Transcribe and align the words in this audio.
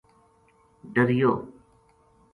ڈریور 0.93 1.33